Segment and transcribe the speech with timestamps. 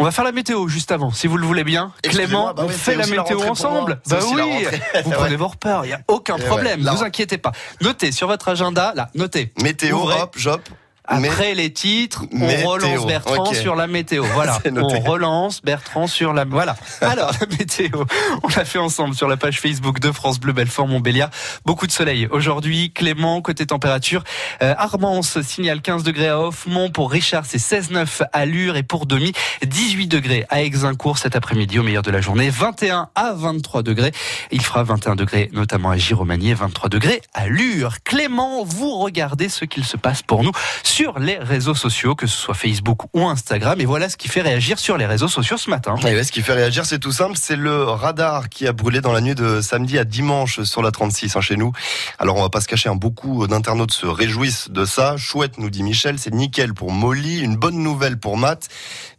[0.00, 1.92] On va faire la météo juste avant, si vous le voulez bien.
[2.02, 4.00] Clément, bah on fait la météo ensemble.
[4.08, 4.64] Bah oui,
[5.04, 6.80] vous prenez vos repères, il n'y a aucun problème.
[6.80, 7.52] ouais, Ne vous inquiétez pas.
[7.82, 9.52] Notez sur votre agenda, là, notez.
[9.62, 10.62] Météo, hop, jop.
[11.10, 14.24] Après les titres, on Météo, relance Bertrand sur la météo.
[14.32, 16.44] Voilà, on relance Bertrand sur la.
[16.44, 16.76] Voilà.
[17.00, 18.04] Alors la météo,
[18.44, 21.30] on l'a fait ensemble sur la page Facebook de France Bleu Belfort Montbéliard.
[21.66, 22.92] Beaucoup de soleil aujourd'hui.
[22.92, 24.22] Clément côté température.
[24.62, 26.90] Euh, Armance signale 15 degrés à Offmont.
[26.90, 29.32] Pour Richard, c'est 16,9 à Lure et pour Demi,
[29.66, 32.50] 18 degrés à Exincourt cet après-midi au meilleur de la journée.
[32.50, 34.12] 21 à 23 degrés.
[34.52, 37.96] Il fera 21 degrés notamment à Giromagny et 23 degrés à Lure.
[38.04, 40.52] Clément, vous regardez ce qu'il se passe pour nous
[40.84, 43.80] sur les réseaux sociaux, que ce soit Facebook ou Instagram.
[43.80, 45.94] Et voilà ce qui fait réagir sur les réseaux sociaux ce matin.
[46.24, 49.20] Ce qui fait réagir, c'est tout simple, c'est le radar qui a brûlé dans la
[49.20, 51.72] nuit de samedi à dimanche sur la 36 hein, chez nous.
[52.18, 55.16] Alors on va pas se cacher, hein, beaucoup d'internautes se réjouissent de ça.
[55.16, 58.68] Chouette, nous dit Michel, c'est nickel pour Molly, une bonne nouvelle pour Matt.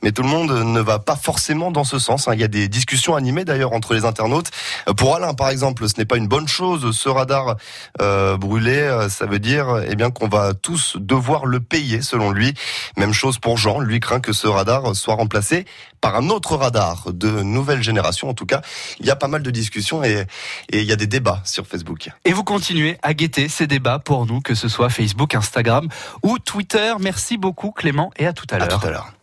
[0.03, 2.27] Mais tout le monde ne va pas forcément dans ce sens.
[2.27, 2.34] hein.
[2.34, 4.50] Il y a des discussions animées d'ailleurs entre les internautes.
[4.88, 6.95] Euh, Pour Alain, par exemple, ce n'est pas une bonne chose.
[6.95, 7.56] Ce radar
[8.02, 12.30] euh, brûlé, euh, ça veut dire eh bien qu'on va tous devoir le payer, selon
[12.31, 12.53] lui.
[12.97, 13.80] Même chose pour Jean.
[13.80, 15.66] Lui craint que ce radar soit remplacé
[16.02, 18.30] par un autre radar de nouvelle génération.
[18.30, 18.61] En tout cas,
[19.00, 20.25] il y a pas mal de discussions et,
[20.72, 22.09] et il y a des débats sur Facebook.
[22.25, 25.88] Et vous continuez à guetter ces débats pour nous, que ce soit Facebook, Instagram
[26.23, 26.94] ou Twitter.
[27.00, 28.80] Merci beaucoup Clément et à tout à À l'heure.
[28.81, 29.13] tout à l'heure.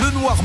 [0.00, 0.44] Le Noirmont